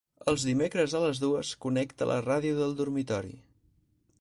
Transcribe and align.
Els 0.31 0.43
dimecres 0.51 0.95
a 0.99 1.01
les 1.03 1.21
dues 1.23 1.51
connecta 1.65 2.07
la 2.13 2.17
ràdio 2.29 2.57
del 2.61 2.75
dormitori. 2.81 3.37